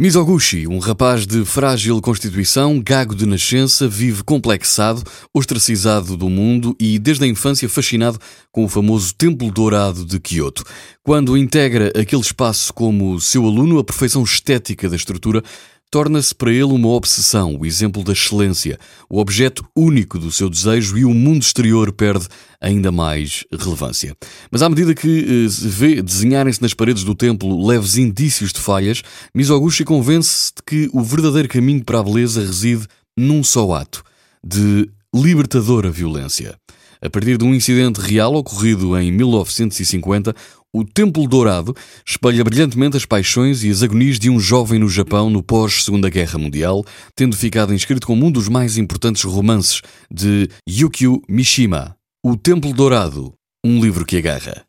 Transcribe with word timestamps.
Mizoguchi, 0.00 0.66
um 0.66 0.78
rapaz 0.78 1.26
de 1.26 1.44
frágil 1.44 2.00
constituição, 2.00 2.80
gago 2.80 3.14
de 3.14 3.26
nascença, 3.26 3.86
vive 3.86 4.24
complexado, 4.24 5.02
ostracizado 5.34 6.16
do 6.16 6.30
mundo 6.30 6.74
e, 6.80 6.98
desde 6.98 7.24
a 7.24 7.26
infância, 7.26 7.68
fascinado 7.68 8.18
com 8.50 8.64
o 8.64 8.68
famoso 8.68 9.14
Templo 9.14 9.52
Dourado 9.52 10.06
de 10.06 10.18
Kyoto. 10.18 10.64
Quando 11.02 11.36
integra 11.36 11.92
aquele 11.94 12.22
espaço 12.22 12.72
como 12.72 13.20
seu 13.20 13.44
aluno, 13.44 13.78
a 13.78 13.84
perfeição 13.84 14.22
estética 14.22 14.88
da 14.88 14.96
estrutura 14.96 15.42
torna-se 15.92 16.34
para 16.34 16.50
ele 16.50 16.72
uma 16.72 16.88
obsessão, 16.88 17.54
o 17.54 17.66
exemplo 17.66 18.02
da 18.02 18.14
excelência, 18.14 18.78
o 19.10 19.20
objeto 19.20 19.62
único 19.76 20.18
do 20.18 20.32
seu 20.32 20.48
desejo 20.48 20.96
e 20.96 21.04
o 21.04 21.12
mundo 21.12 21.42
exterior 21.42 21.92
perde 21.92 22.26
ainda 22.58 22.90
mais 22.90 23.44
relevância. 23.52 24.16
Mas 24.50 24.62
à 24.62 24.70
medida 24.70 24.94
que 24.94 25.44
eh, 25.44 25.50
se 25.50 25.68
vê 25.68 26.00
desenharem-se 26.00 26.62
nas 26.62 26.72
paredes 26.72 27.04
do 27.04 27.14
templo 27.14 27.66
leves 27.66 27.98
indícios 27.98 28.54
de 28.54 28.58
falhas, 28.58 29.02
Mizoguchi 29.34 29.84
convence-se 29.84 30.52
de 30.56 30.62
que 30.66 30.90
o 30.94 31.02
verdadeiro 31.02 31.46
caminho 31.46 31.84
para 31.84 32.00
a 32.00 32.02
beleza 32.02 32.40
reside 32.40 32.86
num 33.14 33.44
só 33.44 33.74
ato, 33.74 34.02
de 34.42 34.88
libertadora 35.14 35.90
violência. 35.90 36.56
A 37.04 37.10
partir 37.10 37.36
de 37.36 37.44
um 37.44 37.52
incidente 37.52 38.00
real 38.00 38.32
ocorrido 38.34 38.96
em 38.96 39.10
1950, 39.10 40.32
o 40.72 40.84
Templo 40.84 41.26
Dourado 41.26 41.74
espelha 42.06 42.44
brilhantemente 42.44 42.96
as 42.96 43.04
paixões 43.04 43.64
e 43.64 43.70
as 43.70 43.82
agonias 43.82 44.20
de 44.20 44.30
um 44.30 44.38
jovem 44.38 44.78
no 44.78 44.88
Japão 44.88 45.28
no 45.28 45.42
pós-Segunda 45.42 46.08
Guerra 46.08 46.38
Mundial, 46.38 46.84
tendo 47.16 47.36
ficado 47.36 47.74
inscrito 47.74 48.06
como 48.06 48.24
um 48.24 48.30
dos 48.30 48.48
mais 48.48 48.78
importantes 48.78 49.24
romances 49.24 49.82
de 50.08 50.48
Yukio 50.68 51.20
Mishima, 51.28 51.96
O 52.24 52.36
Templo 52.36 52.72
Dourado, 52.72 53.34
um 53.66 53.82
livro 53.82 54.06
que 54.06 54.16
agarra. 54.16 54.64